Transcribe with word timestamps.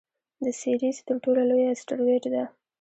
د 0.43 0.45
سیریز 0.59 0.97
تر 1.07 1.15
ټولو 1.23 1.41
لویه 1.49 1.69
اسټرويډ 1.73 2.23
ده. 2.33 2.43